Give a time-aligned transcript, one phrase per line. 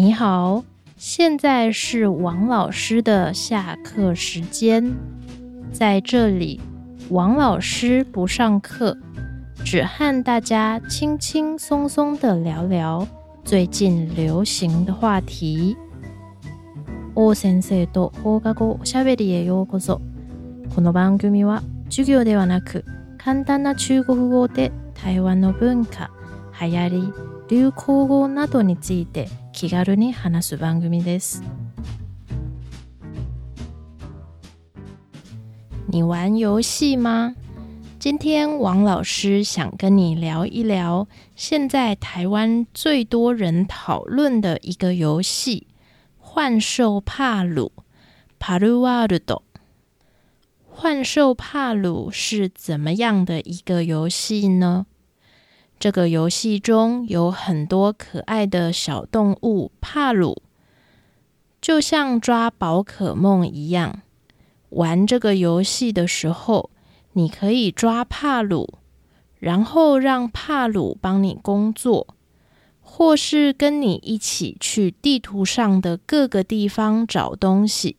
[0.00, 0.62] 你好，
[0.96, 4.94] 现在是王老师的下课时间，
[5.72, 6.60] 在这里，
[7.10, 8.96] 王老师不上课，
[9.64, 13.04] 只和大家轻轻松松的聊聊
[13.44, 15.76] 最近流行的话题。
[17.34, 18.12] 先生と
[18.84, 20.00] しゃべりへようこそ。
[20.76, 22.84] この番組は授業ではなく、
[23.18, 26.08] 簡単な中国語で台湾の文化、
[26.60, 27.12] 流行、
[27.48, 29.26] 流行語などについて。
[29.60, 31.42] 気軽に話す番組です。
[35.88, 37.34] 你玩游戏吗？
[37.98, 45.66] 今天王老师想跟你聊一聊，现在台湾最多人讨论的一个游戏——
[46.18, 47.66] 幻兽帕魯》。
[48.38, 49.42] 帕魯哇魯豆，
[50.70, 54.86] 《幻兽帕鲁是怎么样的一个游戏呢？
[55.78, 60.42] 这个游戏中有很多可爱的小动物帕鲁，
[61.60, 64.00] 就像抓宝可梦一样。
[64.70, 66.70] 玩这个游戏的时候，
[67.12, 68.74] 你可以抓帕鲁，
[69.38, 72.08] 然后让帕鲁帮你工作，
[72.80, 77.96] 或是跟你一起去地图上的各个地方找东西。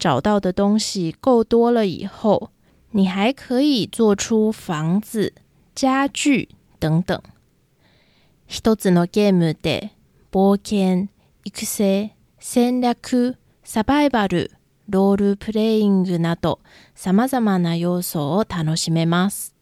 [0.00, 2.50] 找到的东西够多了以后，
[2.90, 5.32] 你还可以做出房子。
[5.74, 7.20] 家具等等。
[8.46, 9.92] 一つのゲームで
[10.32, 11.08] 冒険、
[11.44, 14.50] 育成、戦略、サバイバル、
[14.88, 16.58] ロールプレイングなど
[16.94, 19.54] 様々な要素を楽しめます。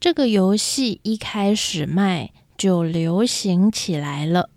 [0.00, 4.50] 这个游戏一开始卖就流行起来了，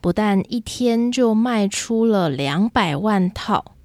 [0.00, 3.76] 不但一天就卖出了两百万套，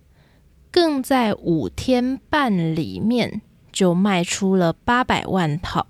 [0.72, 3.42] 更在五天半里面。
[3.74, 5.88] 就卖出了八百万套，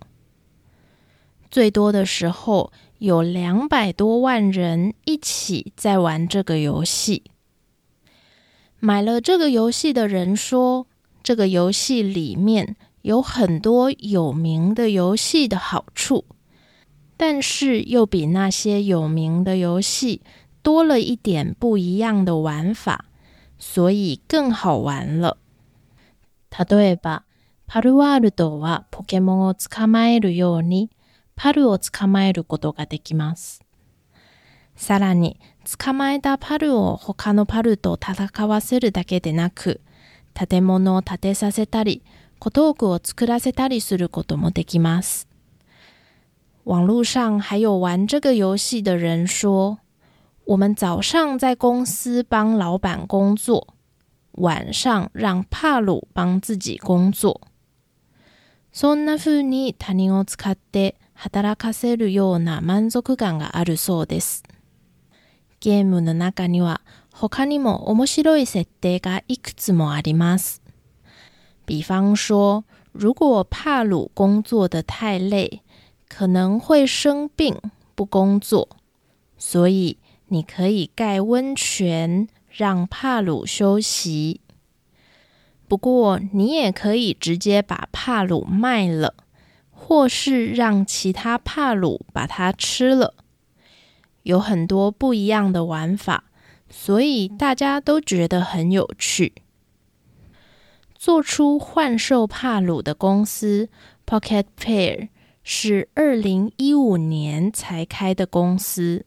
[1.52, 7.24] 最多的时候有两百多万人一起在玩这个游戏。
[8.80, 10.88] 买了这个游戏的人说，
[11.22, 16.24] 这个游戏里面有很多有名的游戏的好处，
[17.18, 20.22] 但是又比那些有名的游戏
[20.62, 23.06] 多了一点不一样的玩法，
[23.60, 25.38] 所以更好玩了。
[26.50, 27.26] 他对吧？
[27.74, 30.92] パルワールドはポケモンを捕まえるように、
[31.36, 33.64] パルを捕まえることができます。
[34.76, 35.40] さらに、
[35.84, 39.82] 捕まえたパルを他のパルと戦わせるだけでなく、
[40.36, 42.04] 建物を建てさせたり、
[42.38, 45.28] 小道具を作らせたりすることもできます。
[46.66, 49.80] 网络上还有玩这个游戏的人说
[50.46, 53.74] ：“我们早上在公司帮老板工作，
[54.34, 57.42] 晚上让帕鲁帮自己工作。”
[58.74, 64.42] そんな風に他人を使って働かせるような満足感があるそうです。
[65.60, 66.82] ゲームの中には
[67.14, 70.64] 他にも面白い設定がいくつもあります。
[71.68, 72.64] 比方说，
[72.94, 75.62] 如果帕鲁工作得太累，
[76.10, 77.56] 可能会生病
[77.96, 78.68] 不工作，
[79.38, 84.43] 所以你可以盖温泉让帕鲁休息。
[85.68, 89.16] 不过，你也可以直接把帕鲁卖了，
[89.72, 93.14] 或是让其他帕鲁把它吃了，
[94.24, 96.26] 有很多不一样的玩法，
[96.70, 99.34] 所以大家都觉得很有趣。
[100.94, 103.70] 做出幻兽帕鲁的公司
[104.06, 105.10] Pocket Pair
[105.44, 109.06] 是二零一五年才开的公司，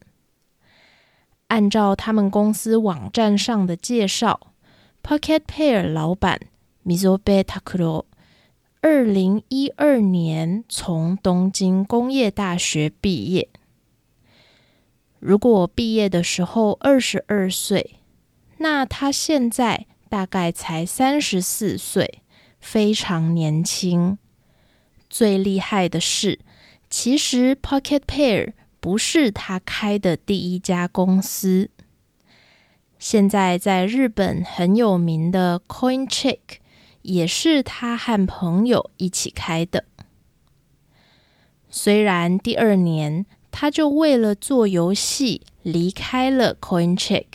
[1.49, 4.55] 按照他们公司网站上的介绍。
[5.07, 6.41] Pocket Pair 老板
[6.85, 8.07] Mizobe Takuro，
[8.83, 13.49] 二零一二年从东京工业大学毕业。
[15.21, 18.01] 如果我毕业的时候二十二岁，
[18.59, 22.23] 那他现在大概才三十四岁，
[22.59, 24.19] 非常年轻。
[25.09, 26.41] 最厉害的是，
[26.91, 31.71] 其实 Pocket Pair 不是他开的第一家公司。
[32.99, 36.39] 现在在日本很有名的 Coin Check
[37.03, 39.85] 也是他和朋友一起开的。
[41.69, 47.27] 虽然第二年他就为了做游戏离开了 Coin Check，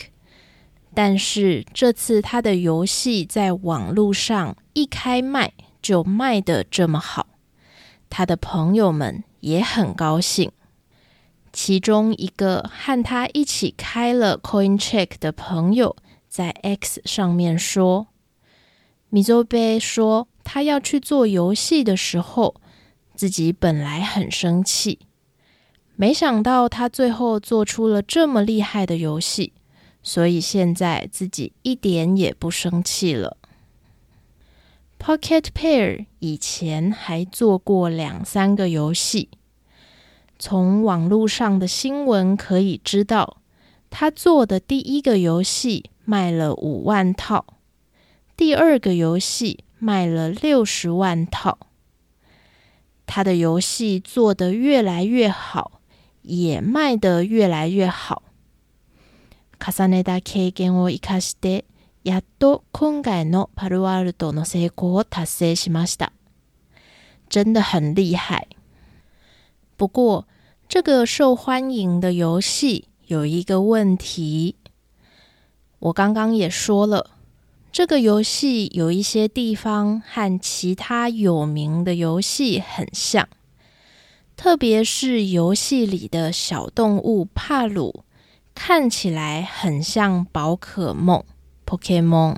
[0.95, 7.27] 但是这次他的游戏在网络上一开卖就卖的这么好，
[8.09, 10.51] 他的朋友们也很高兴。
[11.53, 15.95] 其中一个和他一起开了 Coin Check 的朋友
[16.29, 18.07] 在 X 上面说，
[19.09, 22.55] 米佐贝说他要去做游戏的时候，
[23.15, 24.99] 自己本来很生气，
[25.95, 29.51] 没想到他最后做出了这么厉害的游戏，
[30.01, 33.35] 所以现在自己一点也不生气了。
[34.97, 39.29] Pocket Pair 以前还做过两三个游戏。
[40.41, 43.37] 从网络上的新闻可以知道，
[43.91, 47.45] 他做的第一个游戏卖了五万套，
[48.35, 51.59] 第二个游戏卖了六十万套。
[53.05, 55.79] 他的游戏做得越来越好，
[56.23, 58.23] 也卖得越来越好。
[67.33, 68.47] 真的很厉害，
[69.77, 70.27] 不过。
[70.73, 74.55] 这个受欢迎的游戏有一个问题，
[75.79, 77.11] 我刚刚也说了，
[77.73, 83.27] 这个游戏有一些地方和其他有名的游戏很像，
[84.37, 88.05] 特别是游戏里的小动物帕鲁
[88.55, 91.21] 看起来很像宝可梦
[91.65, 92.37] （Pokémon）。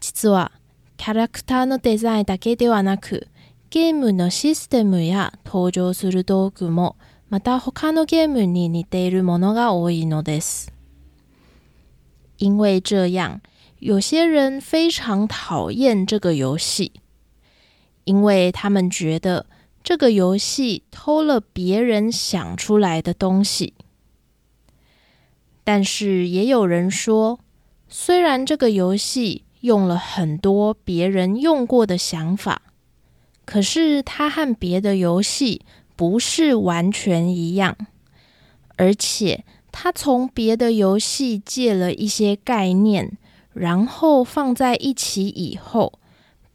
[0.00, 0.50] 実は
[0.98, 3.28] キャラクターのデザインだけではなく。
[3.70, 6.96] ゲームのシステムや登場する道具も
[7.28, 10.72] また他のゲームに似ているものが多いのです。
[12.38, 13.40] 因为这样，
[13.78, 16.90] 有些人非常讨厌这个游戏，
[18.04, 19.46] 因为他们觉得
[19.84, 23.74] 这个游戏偷了别人想出来的东西。
[25.62, 27.38] 但是也有人说，
[27.88, 32.62] 虽然这个游戏用了很多别人用过的想法。
[33.50, 35.62] 可是，它和别的游戏
[35.96, 37.76] 不是完全一样，
[38.76, 43.18] 而且它从别的游戏借了一些概念，
[43.52, 45.98] 然后放在一起以后，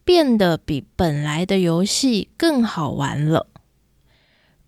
[0.06, 3.46] 变得比本来的游戏更好玩了。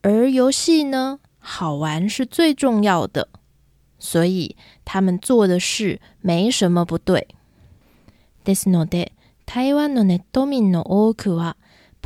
[0.03, 3.29] 而游戏呢，好玩是最重要的，
[3.99, 4.55] 所以
[4.85, 7.27] 他们做的事没什么不对。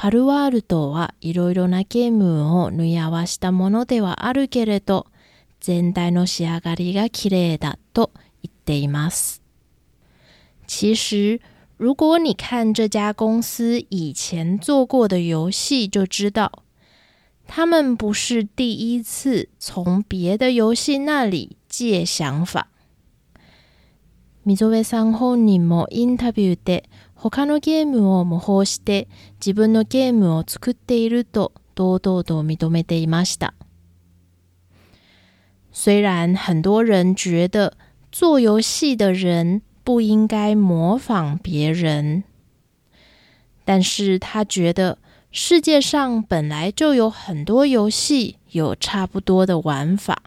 [0.03, 5.07] パルワール島はいろいろなゲームを縫い合わしたものではあるけれど、
[5.61, 8.11] 全体の仕上がりが綺麗だと
[8.43, 9.43] 言っています。
[10.67, 11.41] 其实，
[11.79, 16.51] 如果你看这家公司以前做过的游戏，就知道
[17.47, 22.67] 他们不是第一次从别的游戏那里借想法。
[24.45, 26.91] 溝上本人もインタビューで
[27.31, 29.09] 他のゲームを模倣して
[29.39, 33.55] 自分のゲームを作っていると、堂々と認めていました。
[35.73, 37.75] 虽然很多人觉得
[38.11, 42.25] 做游戏的人不应该模仿别人，
[43.65, 44.99] 但是他觉得
[45.31, 50.23] 世界上本来就有很多游戏有差不多的玩法。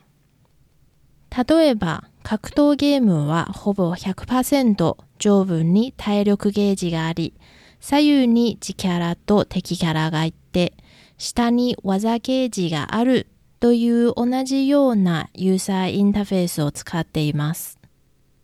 [1.30, 4.96] 例えば格闘ゲームはほぼ100%
[5.26, 7.34] 上部に体力ゲージがあり、
[7.80, 10.74] 左右に自キャラと敵キャラがいて、
[11.18, 13.26] 下に技ゲージがある
[13.60, 17.80] という同じようなユーザーインターフェースを使っています。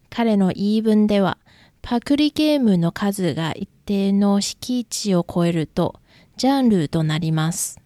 [0.09, 1.37] 彼の言い分では、
[1.83, 5.99] パクリゲームの数が一定の敷地を超えると、
[6.37, 7.79] ジャンルとなります。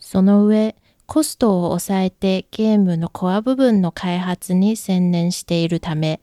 [0.00, 0.74] その上、
[1.06, 6.20] コストを抑えてゲームのコア部分の開発に専念しているため、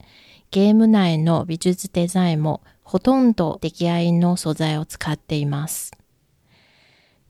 [0.56, 5.92] ゲーム内の美術デザインもほとんど出来合いの素材を使っています。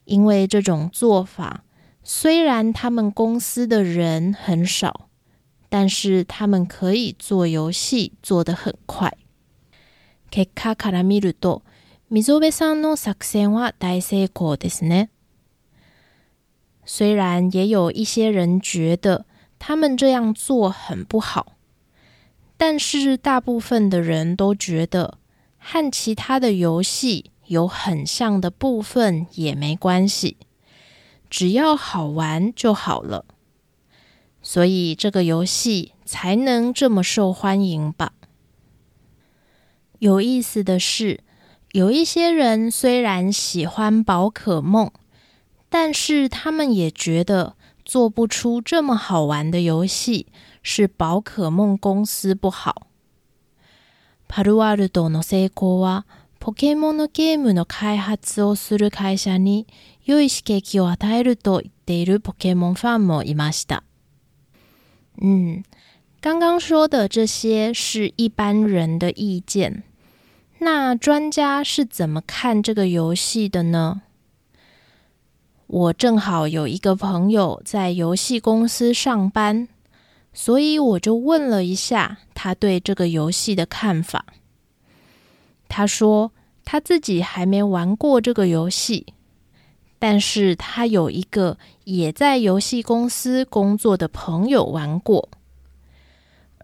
[0.05, 1.63] 因为这种做法，
[2.03, 5.09] 虽然他们公司的人很少，
[5.69, 9.11] 但是他们可以做游戏做得很快。
[10.29, 11.63] 結果から見ると、
[12.11, 15.09] 溝部さんの作戦は大成功ですね。
[16.85, 19.25] 虽然也有一些人觉得
[19.57, 21.54] 他们这样做很不好，
[22.57, 25.17] 但是大部分的人都觉得
[25.57, 30.37] 和其他的游戏有很像的部分也没关系，
[31.29, 33.25] 只要好玩就好了，
[34.41, 38.13] 所以这个游戏才能这么受欢迎吧。
[39.99, 41.21] 有意思的是，
[41.73, 44.89] 有一些人虽然喜欢宝可梦，
[45.69, 47.55] 但是他们也觉得。
[47.85, 50.25] 做不出这么好玩的游戏，
[50.63, 52.87] 是宝可梦公司不好。
[54.27, 56.03] パルワルドの成功は
[56.39, 59.67] ポケモンのゲームの開発をする会社に
[60.03, 63.83] 良い刺激を与えると言っているポケモンファンもいました。
[65.21, 65.63] 嗯，
[66.21, 69.83] 刚刚说的这些是一般人的意见，
[70.57, 74.01] 那专家是怎么看这个游戏的呢？
[75.67, 79.67] 我正好有一个朋友在游戏公司上班，
[80.31, 84.27] 所以我就问了一下他对这个游戏的看法。
[85.67, 86.31] 他说
[86.63, 89.07] 他自己还没玩过这个游戏，
[89.97, 95.29] 但是他有一个也在游戏公司工作的朋友玩过，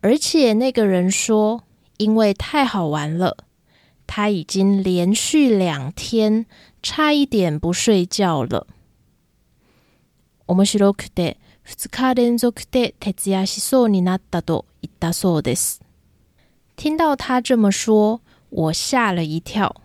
[0.02, 1.64] 而且那个人说，
[1.98, 3.36] 因为太好玩了，
[4.06, 6.46] 他已经连续两天
[6.84, 8.68] 差一点不睡觉了。
[10.48, 15.82] 面白くて、2日連続で徹夜しそうになったと言ったそうです。
[16.76, 19.76] 听到他这么说，我吓了一跳，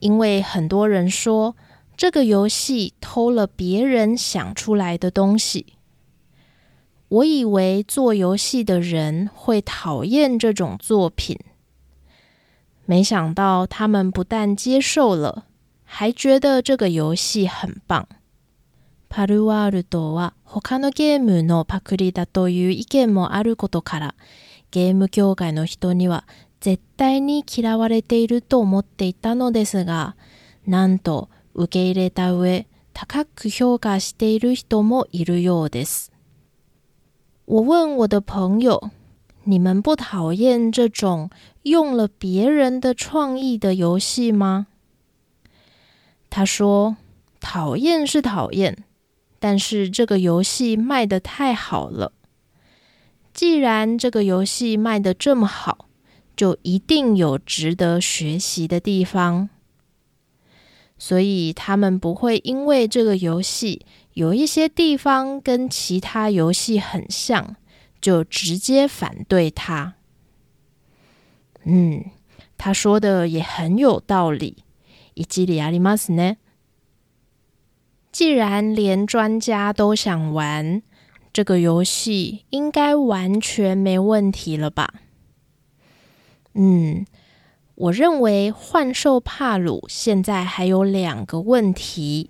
[0.00, 1.56] 因为很多人说
[1.96, 5.66] 这个游戏偷了别人想出来的东西。
[7.08, 11.38] 我以为做游戏的人会讨厌这种作品，
[12.86, 15.44] 没想到他们不但接受了，
[15.84, 18.08] 还觉得这个游戏很棒。
[19.14, 24.14] パルワールドは他のゲームのパクリだという意見もあることから、
[24.70, 26.26] ゲーム業界の人には
[26.60, 30.16] 絶対に嫌われていると思っていたのですが、
[30.66, 36.10] なんと受け入れた上、高く評価している人もいるようです。
[37.46, 38.80] 我问我的朋友，
[39.44, 41.28] 你们不讨厌这种
[41.64, 44.68] 用了别人的创意的游戏吗？
[46.30, 46.96] 他说
[47.40, 48.84] ：“讨厌是讨厌，
[49.42, 52.12] 但是这个游戏卖的太好了。
[53.34, 55.88] 既然这个游戏卖的这么好，
[56.36, 59.48] 就一定有值得学习的地方。
[60.96, 67.56] 所以他们不会因为这个游戏有一些地方跟其他游戏很像，
[68.00, 69.94] 就直接反对它。
[71.64, 72.04] 嗯，
[72.56, 74.58] 他说的也很有道理。
[75.14, 76.36] 以及里亚里马斯呢？
[78.12, 80.82] 既然连专家都想玩
[81.32, 84.92] 这个游戏，应该完全没问题了吧？
[86.52, 87.06] 嗯，
[87.74, 92.28] 我认为《幻兽帕鲁》现在还有两个问题。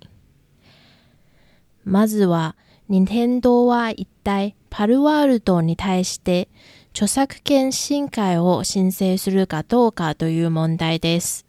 [1.84, 2.52] まずは、
[2.86, 6.46] 任天堂は一体パルワールドに対して
[6.94, 11.42] 著作権侵害を申請するかどうかという問題です。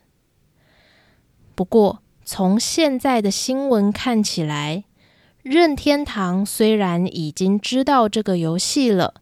[1.56, 2.03] 不过。
[2.26, 4.86] 从现在的新闻看起来，
[5.42, 9.16] 任天堂虽然已经知道这个游戏了，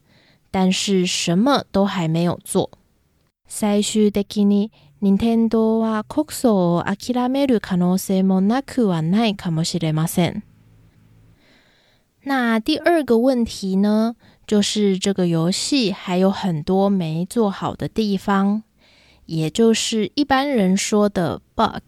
[0.51, 2.70] 但是什么都还没有做。
[12.24, 14.15] 那第二个问题呢，
[14.46, 18.62] 就是这个游戏还有很多没做好的地方，
[19.25, 21.81] 也就是一般人说的 bug。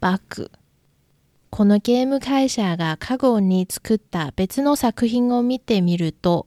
[0.00, 0.50] バック。
[1.50, 6.46] このゲーム会社が過去に作った別の作品を見てみると、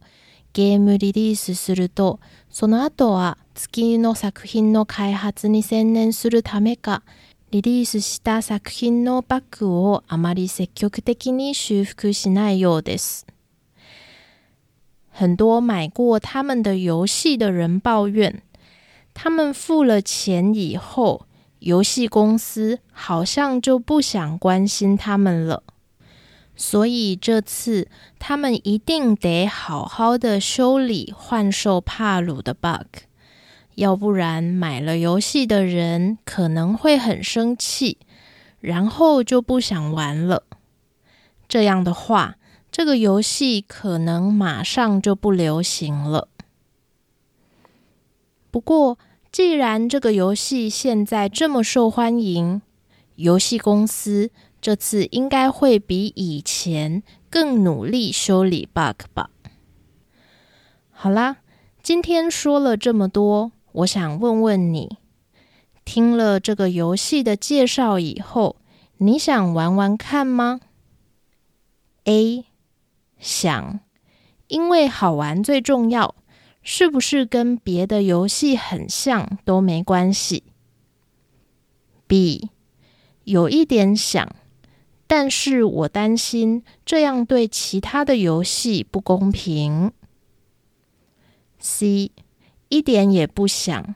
[0.53, 2.19] ゲームリリースすると、
[2.50, 7.03] その後は月の作品の開発に専念するためか、
[7.51, 13.27] リリースした作品のバッグをあまり積極的に修復しないようです。
[15.12, 18.41] 很多买过他们的游戏的人抱怨，
[19.13, 21.27] 他们付了钱以后。
[21.63, 25.63] 游戏公司好像就不想关心他们了，
[26.58, 27.88] 所以这次
[28.20, 32.88] 他们一定得好好的修理幻兽帕鲁的 bug，
[33.75, 37.98] 要不然买了游戏的人可能会很生气，
[38.60, 40.43] 然后就不想玩了。
[41.48, 42.36] 这样的话，
[42.74, 46.27] 这个游戏可能马上就不流行了。
[48.51, 49.00] 不过，
[49.34, 52.62] 既然这个游戏现在这么受欢迎，
[53.16, 54.30] 游戏公司
[54.62, 59.32] 这次应该会比以前更努力修理 bug 吧。
[60.92, 61.38] 好啦，
[61.82, 64.98] 今天说了这么多，我想问问你，
[65.84, 68.58] 听了这个游戏的介绍以后，
[68.98, 70.60] 你想玩玩看吗
[72.04, 72.46] ？A
[73.18, 73.80] 想，
[74.50, 76.13] 因为好玩最重要。
[76.63, 80.43] 是不是跟别的游戏很像都没关系
[82.08, 82.51] ？B
[83.25, 84.34] 有一点想，
[85.05, 89.91] 但是我担心这样对其他的游戏不公平。
[91.60, 92.12] C
[92.70, 93.96] 一点也不想，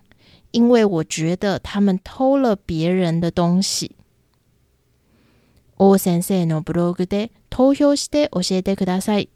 [0.52, 3.96] 因为我觉得他们偷了别人的东西。
[5.76, 9.30] O l l sensei no blog で投票して教えてください。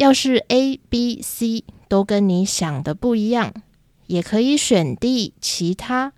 [0.00, 3.52] 要是 A、B、C 都跟你想的不一样，
[4.06, 6.14] 也可以选 D 其他，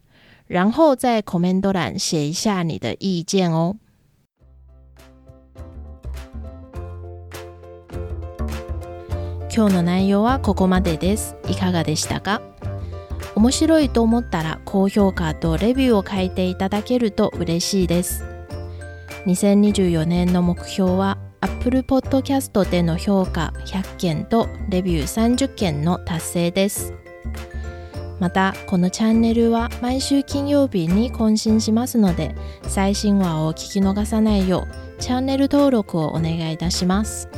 [0.47, 3.77] 然后在 c o m m e n 栏写一下你的意见哦。
[9.51, 11.35] 今日の内容はここまでです。
[11.49, 12.41] いかがでしたか？
[13.35, 18.23] 面白いと思ったら高評価とレビューを書いていただけると嬉しいです。
[19.27, 26.95] 2024年の目標は Apple Podcast での評価100件とレビュー30件の達成です。
[28.21, 32.37] またこのチャンネルは毎週金曜日に更新しますので
[32.69, 34.65] 最新話を聞き逃さないよ
[34.99, 37.29] うチャンネル登録をお願いいたします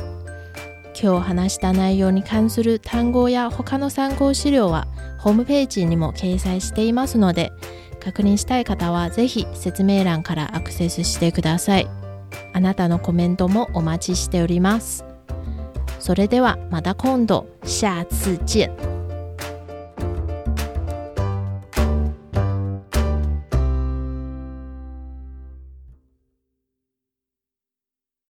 [1.01, 4.85] 今日話した内容に関する単語や他の参考資料は
[5.17, 7.51] ホームページにも掲載していますので
[7.99, 11.87] 確認したい方は是非説明欄からアクセスしてください。
[12.53, 15.03] あなたのコメントもお待ちしております。
[15.99, 18.94] それではまた今度、下次见。